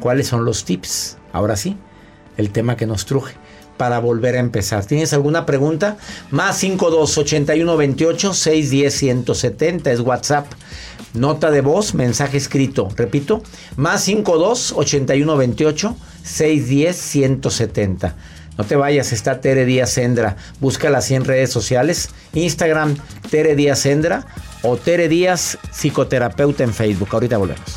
[0.00, 1.18] ¿cuáles son los tips?
[1.32, 1.76] Ahora sí,
[2.38, 3.34] el tema que nos truje.
[3.76, 4.84] Para volver a empezar.
[4.84, 5.96] ¿Tienes alguna pregunta?
[6.30, 10.46] Más 52 81 28 610 170 es WhatsApp.
[11.14, 12.88] Nota de voz, mensaje escrito.
[12.96, 13.42] Repito,
[13.76, 18.14] más 52 81 28 610 170.
[18.58, 20.36] No te vayas, está Tere Díaz Sendra.
[20.60, 22.10] Búscala así en redes sociales.
[22.32, 22.96] Instagram,
[23.30, 24.26] Tere Díaz Sendra
[24.62, 27.08] o Tere Díaz Psicoterapeuta en Facebook.
[27.12, 27.76] Ahorita volvemos.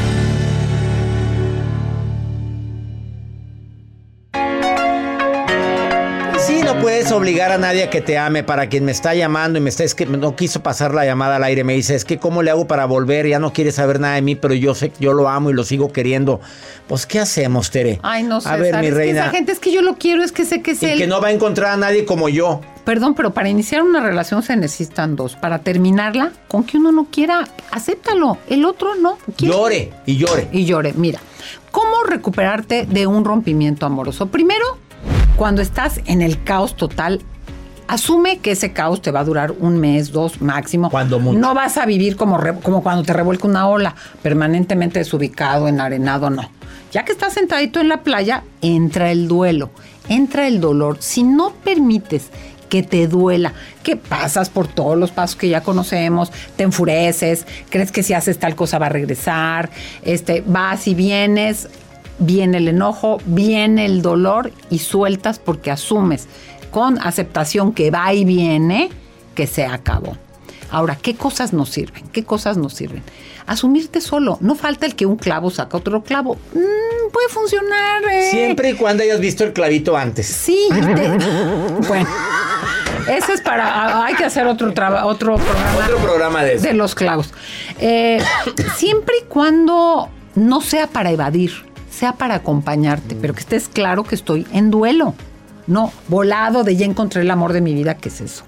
[7.01, 8.43] Puedes obligar a nadie a que te ame.
[8.43, 11.37] Para quien me está llamando y me está, es que no quiso pasar la llamada
[11.37, 13.99] al aire, me dice, es que cómo le hago para volver, ya no quiere saber
[13.99, 16.39] nada de mí, pero yo sé que yo lo amo y lo sigo queriendo.
[16.87, 17.99] Pues, ¿qué hacemos, Tere?
[18.03, 18.49] Ay, no sé.
[18.49, 19.21] A ver, mi que reina.
[19.21, 20.97] esa gente es que yo lo quiero, es que sé que es Y él.
[20.99, 22.61] que no va a encontrar a nadie como yo.
[22.83, 25.35] Perdón, pero para iniciar una relación se necesitan dos.
[25.35, 28.37] Para terminarla, con que uno no quiera, acéptalo.
[28.49, 29.53] El otro no quiere.
[29.53, 30.47] Llore y llore.
[30.51, 30.93] Y llore.
[30.97, 31.19] Mira,
[31.69, 34.27] ¿cómo recuperarte de un rompimiento amoroso?
[34.27, 34.65] Primero,
[35.35, 37.21] Cuando estás en el caos total,
[37.87, 40.89] asume que ese caos te va a durar un mes, dos máximo.
[40.89, 41.39] Cuando mucho.
[41.39, 46.29] No vas a vivir como, re- como cuando te revuelca una ola, permanentemente desubicado, enarenado,
[46.29, 46.43] no.
[46.91, 49.71] Ya que estás sentadito en la playa, entra el duelo,
[50.09, 50.97] entra el dolor.
[50.99, 52.27] Si no permites
[52.69, 57.91] que te duela, que pasas por todos los pasos que ya conocemos, te enfureces, crees
[57.91, 59.69] que si haces tal cosa va a regresar,
[60.03, 61.67] este, vas y vienes,
[62.21, 66.27] viene el enojo, viene el dolor y sueltas porque asumes
[66.71, 68.89] con aceptación que va y viene
[69.35, 70.15] que se acabó.
[70.69, 72.07] Ahora, ¿qué cosas nos sirven?
[72.13, 73.03] ¿Qué cosas nos sirven?
[73.45, 74.37] Asumirte solo.
[74.39, 76.35] No falta el que un clavo saca otro clavo.
[76.53, 78.03] Mm, puede funcionar.
[78.09, 78.29] eh.
[78.31, 80.27] Siempre y cuando hayas visto el clavito antes.
[80.27, 80.69] Sí.
[80.71, 81.17] te-
[81.89, 82.07] bueno.
[83.09, 83.65] Ese es para.
[83.67, 85.85] ah, Hay que hacer otro, traba- otro programa.
[85.85, 86.63] Otro programa de eso.
[86.63, 87.33] De los clavos.
[87.79, 88.23] Eh,
[88.77, 91.51] siempre y cuando no sea para evadir,
[91.91, 95.13] sea para acompañarte, pero que estés claro que estoy en duelo.
[95.67, 98.43] No, volado de ya encontré el amor de mi vida, ¿qué es eso?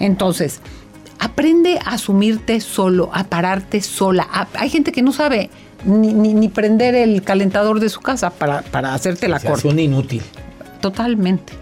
[0.00, 0.60] Entonces,
[1.18, 4.26] aprende a asumirte solo, a pararte sola.
[4.32, 5.50] A- hay gente que no sabe
[5.84, 9.68] ni, ni- ni prender el calentador de su casa para, para hacerte la corte.
[9.68, 10.22] un inútil.
[10.80, 11.52] Totalmente.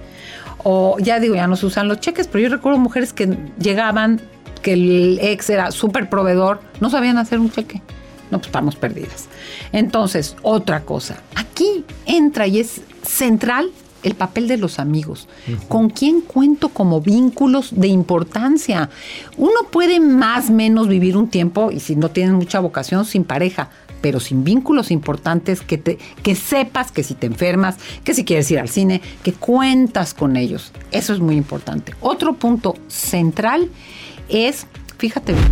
[0.65, 4.21] O ya digo, ya no se usan los cheques, pero yo recuerdo mujeres que llegaban,
[4.63, 7.83] que el ex era súper proveedor, no sabían hacer un cheque.
[8.31, 9.29] No, pues estamos perdidas.
[9.73, 11.23] Entonces, otra cosa.
[11.35, 13.71] Aquí entra y es central
[14.03, 15.29] el papel de los amigos.
[15.69, 18.91] ¿Con quién cuento como vínculos de importancia?
[19.37, 23.25] Uno puede más o menos vivir un tiempo, y si no tienes mucha vocación, sin
[23.25, 28.25] pareja, pero sin vínculos importantes que, te, que sepas que si te enfermas, que si
[28.25, 30.73] quieres ir al cine, que cuentas con ellos.
[30.93, 31.95] Eso es muy importante.
[32.01, 33.69] Otro punto central
[34.29, 34.67] es,
[34.99, 35.49] fíjate bien,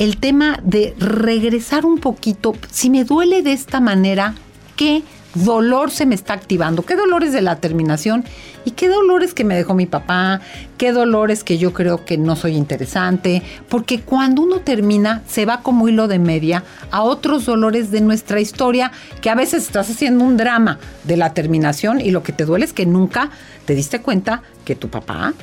[0.00, 4.34] el tema de regresar un poquito, si me duele de esta manera,
[4.74, 5.02] ¿qué
[5.34, 6.86] dolor se me está activando?
[6.86, 8.24] ¿Qué dolores de la terminación?
[8.64, 10.40] ¿Y qué dolores que me dejó mi papá?
[10.78, 13.42] ¿Qué dolores que yo creo que no soy interesante?
[13.68, 18.40] Porque cuando uno termina, se va como hilo de media a otros dolores de nuestra
[18.40, 22.46] historia, que a veces estás haciendo un drama de la terminación y lo que te
[22.46, 23.28] duele es que nunca
[23.66, 25.34] te diste cuenta que tu papá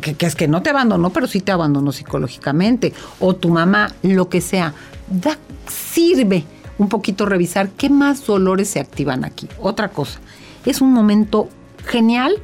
[0.00, 4.28] que, es que no te abandonó, pero sí te abandonó psicológicamente, o tu mamá, lo
[4.28, 4.74] que sea.
[5.08, 6.44] Da, sirve
[6.78, 9.48] un poquito revisar qué más dolores se activan aquí.
[9.60, 10.18] Otra cosa,
[10.64, 11.48] es un momento
[11.86, 12.36] genial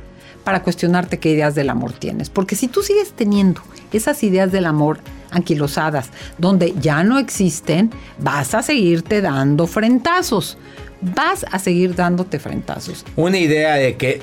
[0.45, 3.61] para cuestionarte qué ideas del amor tienes, porque si tú sigues teniendo
[3.93, 10.57] esas ideas del amor anquilosadas, donde ya no existen, vas a seguirte dando frentazos.
[11.01, 13.05] Vas a seguir dándote frentazos.
[13.15, 14.21] Una idea de que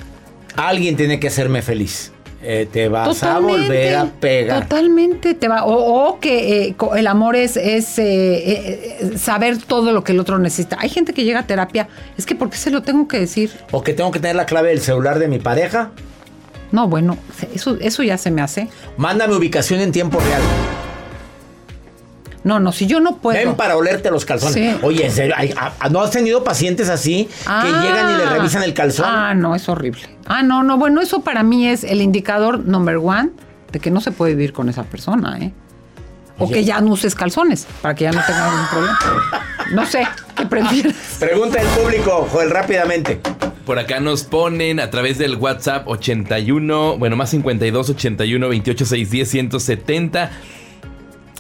[0.56, 2.12] alguien tiene que hacerme feliz.
[2.48, 4.64] Eh, te vas a volver a pegar.
[4.64, 5.66] Totalmente te va.
[5.66, 10.38] O, o que eh, el amor es, es eh, saber todo lo que el otro
[10.38, 10.78] necesita.
[10.80, 11.88] Hay gente que llega a terapia,
[12.20, 13.52] es que porque se lo tengo que decir.
[13.72, 15.90] O que tengo que tener la clave del celular de mi pareja.
[16.72, 17.18] No, bueno,
[17.54, 18.68] eso, eso ya se me hace.
[18.98, 20.42] Mándame ubicación en tiempo real.
[22.46, 23.38] No, no, si yo no puedo.
[23.38, 24.54] Ven para olerte los calzones.
[24.54, 24.76] Sí.
[24.84, 25.34] Oye, ¿en serio?
[25.36, 27.64] Ay, a- ¿no has tenido pacientes así Ah.
[27.66, 29.06] que llegan y le revisan el calzón?
[29.10, 30.02] Ah, no, es horrible.
[30.28, 33.32] Ah, no, no, bueno, eso para mí es el indicador number one
[33.72, 35.54] de que no se puede vivir con esa persona, ¿eh?
[36.38, 39.00] O que ya no uses calzones, para que ya no tengas ningún problema.
[39.74, 40.06] No sé,
[40.36, 40.94] ¿qué prefieres?
[41.20, 43.22] Pregunta del público, Joel, rápidamente.
[43.66, 49.30] Por acá nos ponen a través del WhatsApp 81, bueno, más 52 81 28 610
[49.32, 50.30] 170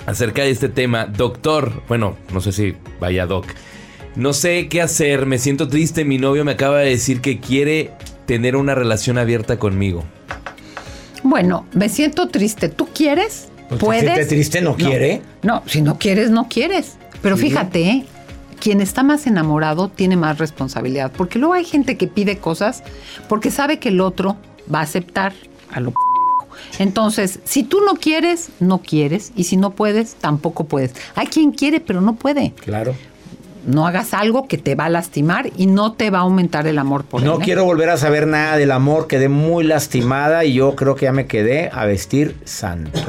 [0.06, 1.06] acerca de este tema.
[1.06, 3.46] Doctor, bueno, no sé si vaya doc.
[4.16, 7.92] No sé qué hacer, me siento triste, mi novio me acaba de decir que quiere
[8.26, 10.04] tener una relación abierta conmigo.
[11.24, 12.70] Bueno, me siento triste.
[12.70, 13.50] ¿Tú quieres?
[13.80, 14.02] ¿Puedes?
[14.12, 15.22] si te triste, ¿no quiere?
[15.42, 16.98] No, si no quieres, no quieres.
[17.22, 17.50] Pero Sí.
[17.50, 18.06] fíjate, ¿eh?
[18.60, 21.12] quien está más enamorado tiene más responsabilidad.
[21.16, 22.84] Porque luego hay gente que pide cosas
[23.28, 24.38] porque sabe que el otro
[24.74, 25.34] va a aceptar
[25.72, 26.05] a lo p***.
[26.80, 29.32] Entonces, si tú no quieres, no quieres.
[29.36, 30.94] Y si no puedes, tampoco puedes.
[31.16, 32.54] Hay quien quiere, pero no puede.
[32.64, 32.96] Claro.
[33.66, 36.78] No hagas algo que te va a lastimar y no te va a aumentar el
[36.78, 37.28] amor por él.
[37.28, 37.44] No ¿eh?
[37.44, 41.12] quiero volver a saber nada del amor, quedé muy lastimada y yo creo que ya
[41.12, 43.04] me quedé a vestir santos.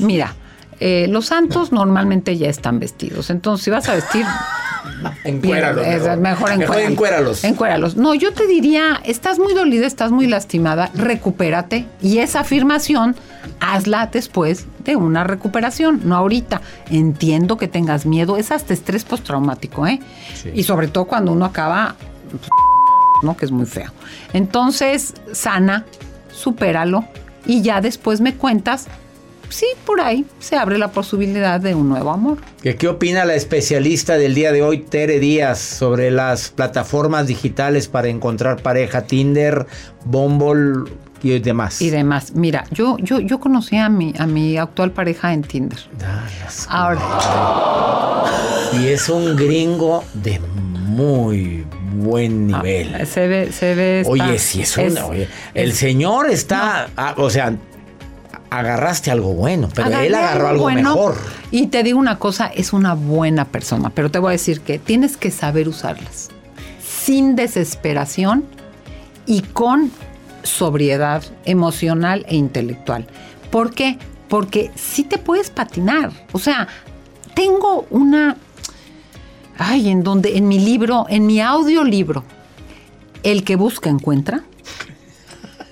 [0.00, 0.34] Mira,
[0.80, 3.30] eh, los santos normalmente ya están vestidos.
[3.30, 4.24] Entonces, si vas a vestir.
[5.24, 6.18] Encuéralos, bien, es mejor.
[6.18, 6.90] mejor, Mejor encuéralos.
[6.92, 7.44] encuéralos.
[7.44, 7.96] Encuéralos.
[7.96, 11.86] No, yo te diría, estás muy dolida, estás muy lastimada, recupérate.
[12.02, 13.16] Y esa afirmación,
[13.60, 16.60] hazla después de una recuperación, no ahorita.
[16.90, 20.00] Entiendo que tengas miedo, es hasta estrés postraumático, ¿eh?
[20.54, 21.96] Y sobre todo cuando uno acaba,
[23.22, 23.36] ¿no?
[23.36, 23.90] Que es muy feo.
[24.32, 25.84] Entonces, sana,
[26.30, 27.04] supéralo
[27.46, 28.86] y ya después me cuentas
[29.48, 32.38] sí, por ahí se abre la posibilidad de un nuevo amor.
[32.62, 37.88] ¿Qué, ¿Qué opina la especialista del día de hoy, Tere Díaz, sobre las plataformas digitales
[37.88, 39.66] para encontrar pareja, Tinder,
[40.04, 40.90] Bumble
[41.22, 41.80] y demás?
[41.82, 42.32] Y demás.
[42.34, 45.78] Mira, yo, yo, yo conocí a mi, a mi actual pareja en Tinder.
[46.68, 47.00] Ahora.
[48.80, 51.64] Y es un gringo de muy
[51.96, 52.94] buen nivel.
[52.94, 54.00] Ah, se ve, se ve.
[54.00, 54.98] está- Oye, si es un.
[54.98, 56.88] oye, el señor está.
[56.96, 57.54] ah, o sea,
[58.58, 61.16] agarraste algo bueno, pero Agarré él agarró algo bueno, mejor.
[61.50, 64.78] Y te digo una cosa, es una buena persona, pero te voy a decir que
[64.78, 66.28] tienes que saber usarlas.
[66.82, 68.44] Sin desesperación
[69.26, 69.90] y con
[70.42, 73.06] sobriedad emocional e intelectual.
[73.50, 73.98] ¿Por qué?
[74.28, 76.12] Porque sí te puedes patinar.
[76.32, 76.68] O sea,
[77.34, 78.36] tengo una...
[79.56, 82.24] Ay, en donde, en mi libro, en mi audiolibro,
[83.22, 84.42] El que busca encuentra.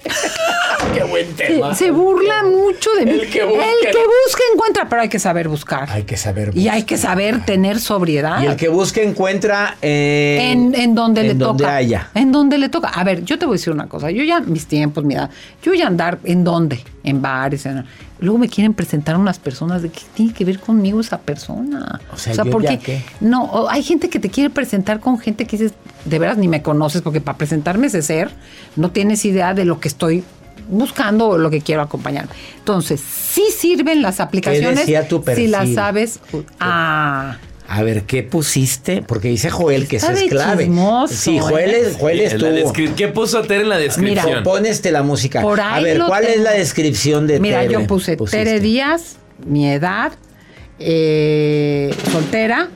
[0.94, 3.10] Qué buen Se, se burla mucho de mí.
[3.12, 5.88] El que busca- El que busca encuentra, pero hay que saber buscar.
[5.90, 8.42] Hay que saber Y hay que saber tener sobriedad.
[8.42, 11.76] Y el que busca encuentra eh, en, en donde en le donde toca.
[11.76, 12.10] haya.
[12.14, 12.88] En donde le toca.
[12.88, 14.10] A ver, yo te voy a decir una cosa.
[14.10, 15.30] Yo ya, mis tiempos, mira,
[15.62, 17.64] yo ya andar en dónde, en bares.
[17.66, 17.84] en-
[18.20, 22.00] luego me quieren presentar unas personas de qué tiene que ver conmigo esa persona.
[22.12, 23.02] O sea, ¿yo porque ya qué?
[23.20, 25.72] no, o hay gente que te quiere presentar con gente que dices,
[26.04, 28.30] de veras ni me conoces, porque para presentarme ese ser,
[28.76, 30.22] no tienes idea de lo que estoy
[30.72, 32.28] buscando lo que quiero acompañar.
[32.58, 36.20] Entonces, sí sirven las aplicaciones decía tu si las sabes.
[36.60, 37.38] Ah.
[37.68, 39.02] A ver, ¿qué pusiste?
[39.06, 40.64] Porque dice Joel que eso es clave.
[40.64, 41.80] chismoso, sí, Joel, ¿eh?
[41.86, 42.72] es, Joel estuvo.
[42.94, 44.42] ¿Qué puso Tere en la descripción?
[44.42, 45.40] Pon este la música.
[45.40, 47.72] Por A ahí ver, lo ¿cuál es la descripción de Mira, Tere?
[47.72, 48.44] yo puse Pusiste.
[48.44, 50.12] Tere Díaz, mi edad,
[50.78, 52.68] eh, soltera,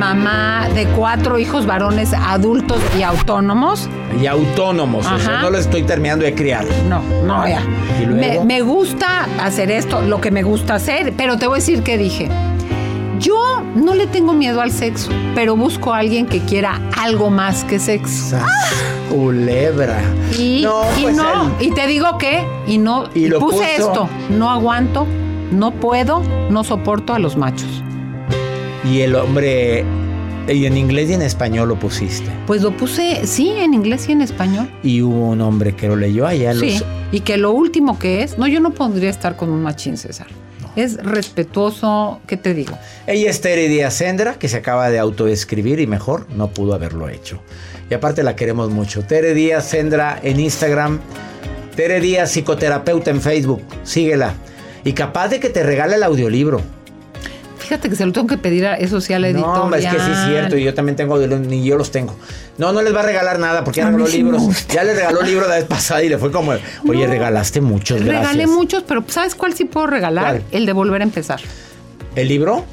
[0.00, 3.88] mamá de cuatro hijos varones adultos y autónomos.
[4.20, 6.64] Y autónomos, o sea, no lo estoy terminando de criar.
[6.88, 7.60] No, no, ya.
[8.02, 8.44] ¿Y Me, luego?
[8.46, 11.98] me gusta hacer esto, lo que me gusta hacer, pero te voy a decir que
[11.98, 12.28] dije.
[13.18, 17.64] Yo no le tengo miedo al sexo, pero busco a alguien que quiera algo más
[17.64, 18.38] que sexo.
[19.10, 20.00] Culebra.
[20.38, 21.22] Y No, y pues no,
[21.58, 23.88] él- y te digo que, y no, Y y lo puse puso.
[23.90, 25.06] esto, no aguanto,
[25.52, 27.79] no puedo, no soporto a los machos.
[28.84, 29.84] Y el hombre.
[30.48, 32.28] Y en inglés y en español lo pusiste.
[32.46, 34.68] Pues lo puse, sí, en inglés y en español.
[34.82, 36.54] Y hubo un hombre que lo leyó allá.
[36.54, 39.62] Sí, los- y que lo último que es, no, yo no podría estar con un
[39.62, 40.26] machín, César.
[40.76, 42.76] Es respetuoso, ¿qué te digo?
[43.06, 47.08] Ella es Tere Díaz Sendra, que se acaba de autoescribir y mejor no pudo haberlo
[47.08, 47.40] hecho.
[47.90, 49.02] Y aparte la queremos mucho.
[49.04, 51.00] Tere Díaz Sendra en Instagram.
[51.76, 53.62] Tere Díaz Psicoterapeuta en Facebook.
[53.84, 54.34] Síguela.
[54.84, 56.60] Y capaz de que te regale el audiolibro.
[57.70, 59.70] Fíjate que se lo tengo que pedir a eso sí a la editorial.
[59.70, 60.56] No, es que sí es cierto.
[60.56, 62.16] Y yo también tengo ni yo los tengo.
[62.58, 64.66] No, no les va a regalar nada porque ya regaló sí libros.
[64.66, 66.52] Ya le regaló libro la vez pasada y le fue como,
[66.88, 68.32] oye, regalaste muchos, gracias.
[68.32, 70.24] Regalé muchos, pero ¿sabes cuál sí puedo regalar?
[70.24, 70.42] ¿Cuál?
[70.50, 71.40] El de volver a empezar.
[72.16, 72.64] ¿El libro?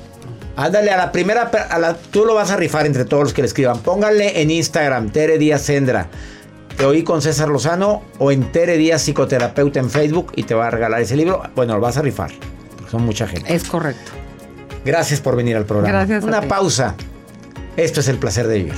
[0.55, 3.43] Ándale, a la primera, a la, tú lo vas a rifar entre todos los que
[3.43, 3.77] le escriban.
[3.77, 6.07] Pónganle en Instagram, Tere Díaz Sendra.
[6.75, 10.65] Te oí con César Lozano o en Tere Díaz Psicoterapeuta en Facebook y te va
[10.65, 11.43] a regalar ese libro.
[11.55, 12.31] Bueno, lo vas a rifar.
[12.75, 13.53] porque son mucha gente.
[13.53, 14.11] Es correcto.
[14.87, 15.91] Gracias por venir al programa.
[15.91, 16.47] Gracias a Una ti.
[16.47, 16.95] pausa.
[17.75, 18.73] Esto es el placer de vivir.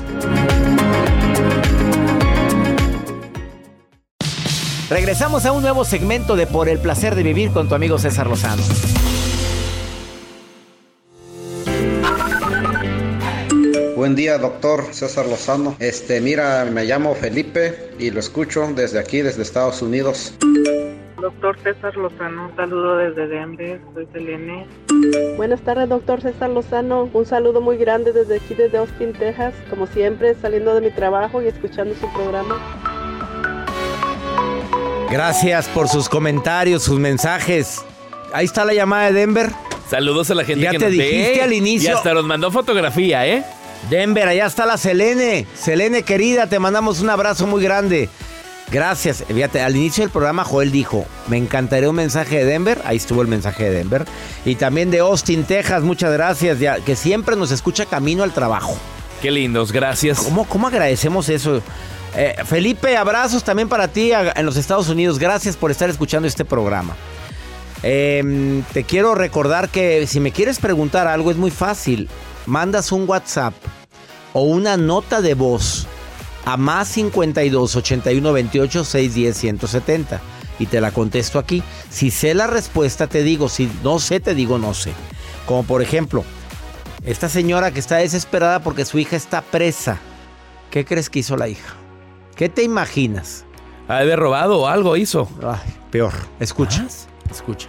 [4.89, 8.25] Regresamos a un nuevo segmento de Por el placer de vivir con tu amigo César
[8.25, 8.63] Lozano.
[13.95, 15.75] Buen día, doctor César Lozano.
[15.77, 20.33] Este, mira, me llamo Felipe y lo escucho desde aquí, desde Estados Unidos.
[21.21, 24.65] Doctor César Lozano, un saludo desde Denver, soy Selene.
[25.36, 27.10] Buenas tardes, doctor César Lozano.
[27.13, 29.53] Un saludo muy grande desde aquí, desde Austin, Texas.
[29.69, 32.58] Como siempre, saliendo de mi trabajo y escuchando su programa.
[35.12, 37.84] Gracias por sus comentarios, sus mensajes.
[38.34, 39.49] Ahí está la llamada de Denver.
[39.89, 41.41] Saludos a la gente Ya que te nos dijiste ve.
[41.41, 41.89] al inicio.
[41.89, 43.43] Y hasta nos mandó fotografía, ¿eh?
[43.89, 45.47] Denver, allá está la Selene.
[45.55, 48.10] Selene querida, te mandamos un abrazo muy grande.
[48.71, 49.23] Gracias.
[49.27, 52.79] Fíjate, al inicio del programa Joel dijo, me encantaría un mensaje de Denver.
[52.86, 54.05] Ahí estuvo el mensaje de Denver.
[54.45, 55.82] Y también de Austin, Texas.
[55.84, 56.60] Muchas gracias.
[56.60, 58.77] Ya, que siempre nos escucha camino al trabajo.
[59.21, 60.19] Qué lindos, gracias.
[60.19, 61.62] ¿Cómo, cómo agradecemos eso?
[62.15, 65.19] Eh, Felipe, abrazos también para ti a- en los Estados Unidos.
[65.19, 66.96] Gracias por estar escuchando este programa.
[67.81, 72.10] Eh, te quiero recordar que si me quieres preguntar algo es muy fácil.
[72.46, 73.54] Mandas un WhatsApp
[74.33, 75.87] o una nota de voz
[76.46, 80.21] a más 52 81 28 610 170
[80.60, 81.63] y te la contesto aquí.
[81.90, 84.94] Si sé la respuesta te digo, si no sé te digo no sé.
[85.46, 86.23] Como por ejemplo,
[87.04, 89.98] esta señora que está desesperada porque su hija está presa.
[90.69, 91.75] ¿Qué crees que hizo la hija?
[92.35, 93.46] ¿Qué te imaginas?
[93.87, 95.27] Ha de robado o algo hizo.
[95.44, 96.13] Ay, peor.
[96.40, 96.85] Escucha.
[97.31, 97.67] Escucha.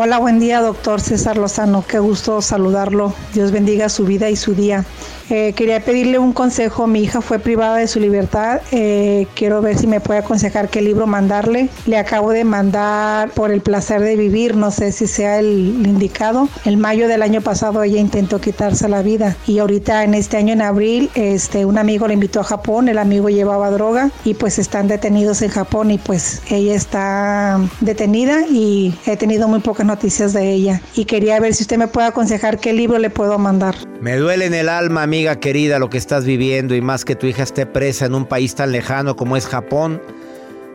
[0.00, 1.84] Hola, buen día, doctor César Lozano.
[1.84, 3.12] Qué gusto saludarlo.
[3.34, 4.84] Dios bendiga su vida y su día.
[5.28, 6.86] Eh, quería pedirle un consejo.
[6.86, 8.60] Mi hija fue privada de su libertad.
[8.70, 11.68] Eh, quiero ver si me puede aconsejar qué libro mandarle.
[11.86, 14.54] Le acabo de mandar por el placer de vivir.
[14.56, 16.48] No sé si sea el indicado.
[16.64, 20.52] En mayo del año pasado ella intentó quitarse la vida y ahorita en este año
[20.52, 22.88] en abril, este, un amigo le invitó a Japón.
[22.88, 28.46] El amigo llevaba droga y pues están detenidos en Japón y pues ella está detenida
[28.48, 30.80] y he tenido muy pocas noticias de ella.
[30.94, 33.74] Y quería ver si usted me puede aconsejar qué libro le puedo mandar.
[34.00, 37.26] Me duele en el alma, amiga querida, lo que estás viviendo y más que tu
[37.26, 40.00] hija esté presa en un país tan lejano como es Japón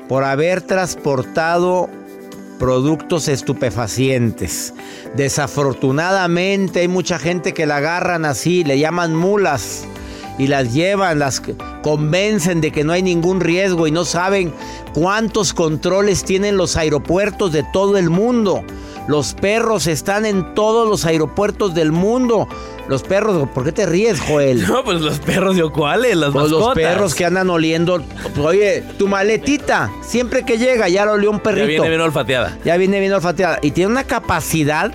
[0.09, 1.89] por haber transportado
[2.59, 4.73] productos estupefacientes.
[5.15, 9.85] Desafortunadamente hay mucha gente que la agarran así, le llaman mulas
[10.37, 11.41] y las llevan, las
[11.81, 14.53] convencen de que no hay ningún riesgo y no saben
[14.93, 18.63] cuántos controles tienen los aeropuertos de todo el mundo.
[19.07, 22.47] Los perros están en todos los aeropuertos del mundo.
[22.87, 24.65] Los perros, ¿por qué te ríes, Joel?
[24.67, 26.15] No, pues los perros, ¿yo cuáles?
[26.15, 26.83] Las Pues los mascotas.
[26.83, 28.01] perros que andan oliendo.
[28.41, 31.67] Oye, tu maletita, siempre que llega, ya lo olió un Ya perrito.
[31.67, 32.57] viene bien olfateada.
[32.63, 33.59] Ya viene bien olfateada.
[33.61, 34.91] Y tiene una capacidad.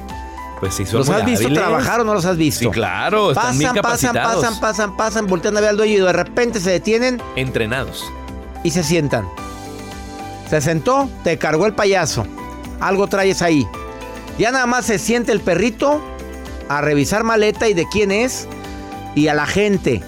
[0.61, 1.63] Pues sí, son ¿Los has visto hábiles.
[1.63, 2.61] trabajar o no los has visto?
[2.65, 6.01] Sí, claro, están Pasan, bien pasan, pasan, pasan, pasan, voltean a ver al dueño y
[6.01, 8.05] de repente se detienen Entrenados.
[8.65, 9.29] y se sientan.
[10.51, 12.27] Se sentó, te cargó el payaso.
[12.81, 13.67] Algo traes ahí.
[14.39, 16.01] Ya nada más se siente el perrito
[16.69, 18.47] a revisar maleta y de quién es
[19.17, 20.01] y a la gente.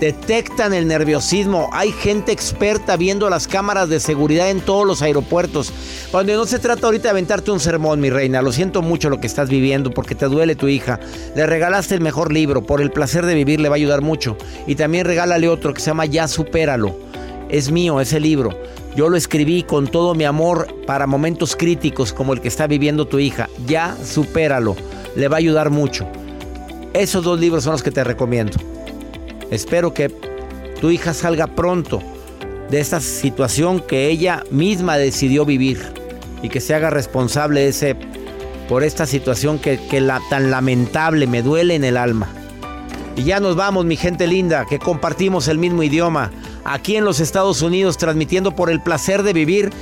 [0.00, 1.70] Detectan el nerviosismo.
[1.72, 5.72] Hay gente experta viendo las cámaras de seguridad en todos los aeropuertos.
[6.10, 8.42] Cuando no se trata ahorita de aventarte un sermón, mi reina.
[8.42, 11.00] Lo siento mucho lo que estás viviendo porque te duele tu hija.
[11.34, 12.62] Le regalaste el mejor libro.
[12.62, 14.36] Por el placer de vivir le va a ayudar mucho.
[14.66, 16.96] Y también regálale otro que se llama Ya Supéralo.
[17.48, 18.56] Es mío ese libro.
[18.98, 23.06] Yo lo escribí con todo mi amor para momentos críticos como el que está viviendo
[23.06, 23.48] tu hija.
[23.64, 24.74] Ya supéralo.
[25.14, 26.08] Le va a ayudar mucho.
[26.94, 28.58] Esos dos libros son los que te recomiendo.
[29.52, 30.08] Espero que
[30.80, 32.02] tu hija salga pronto
[32.70, 35.80] de esta situación que ella misma decidió vivir
[36.42, 37.72] y que se haga responsable
[38.68, 42.32] por esta situación que, que la, tan lamentable me duele en el alma.
[43.18, 46.30] Y ya nos vamos, mi gente linda, que compartimos el mismo idioma.
[46.64, 49.72] Aquí en los Estados Unidos, transmitiendo por el placer de vivir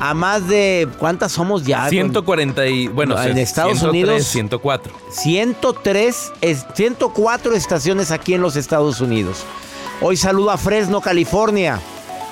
[0.00, 0.88] a más de.
[0.98, 1.88] ¿Cuántas somos ya?
[1.90, 2.88] 140 y...
[2.88, 4.26] Bueno, en Estados 103, Unidos.
[4.28, 4.92] 104.
[5.10, 9.44] 103, es- 104 estaciones aquí en los Estados Unidos.
[10.00, 11.78] Hoy saludo a Fresno, California,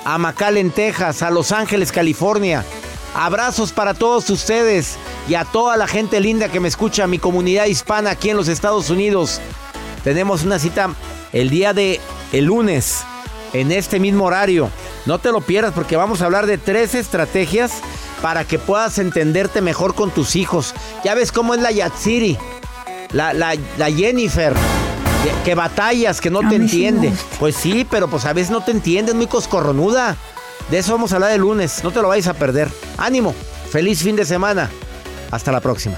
[0.03, 2.65] a McAllen, Texas, a Los Ángeles, California.
[3.13, 4.97] Abrazos para todos ustedes
[5.29, 8.47] y a toda la gente linda que me escucha, mi comunidad hispana aquí en los
[8.47, 9.39] Estados Unidos.
[10.05, 10.93] Tenemos una cita
[11.33, 11.99] el día de
[12.31, 13.03] el lunes
[13.53, 14.69] en este mismo horario.
[15.07, 17.73] No te lo pierdas porque vamos a hablar de tres estrategias
[18.21, 20.75] para que puedas entenderte mejor con tus hijos.
[21.03, 22.37] Ya ves cómo es la Yatsiri,
[23.13, 24.53] la, la, la Jennifer,
[25.43, 27.11] que, batallas, que no te sí entiende.
[27.39, 30.17] Pues sí, pero pues a veces no te entiende, es muy coscorronuda.
[30.69, 32.69] De eso vamos a hablar el lunes, no te lo vayas a perder.
[32.97, 33.33] Ánimo,
[33.71, 34.69] feliz fin de semana.
[35.31, 35.97] Hasta la próxima.